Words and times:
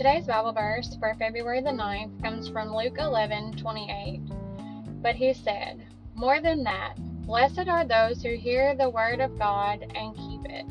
Today's 0.00 0.24
Bible 0.24 0.52
verse 0.52 0.96
for 0.98 1.14
February 1.18 1.60
the 1.60 1.68
9th 1.68 2.22
comes 2.22 2.48
from 2.48 2.74
Luke 2.74 2.96
11 2.98 3.58
28. 3.58 4.22
But 5.02 5.14
he 5.14 5.34
said, 5.34 5.84
More 6.14 6.40
than 6.40 6.64
that, 6.64 6.94
blessed 7.26 7.68
are 7.68 7.84
those 7.84 8.22
who 8.22 8.34
hear 8.34 8.74
the 8.74 8.88
word 8.88 9.20
of 9.20 9.38
God 9.38 9.82
and 9.94 10.16
keep 10.16 10.46
it. 10.46 10.64